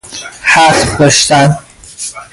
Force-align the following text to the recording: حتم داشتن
حتم 0.41 0.95
داشتن 0.97 1.57